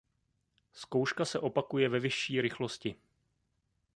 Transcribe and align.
Zkouška 0.73 1.25
se 1.25 1.39
opakuje 1.39 1.89
ve 1.89 1.99
vyšší 1.99 2.41
rychlosti. 2.41 2.95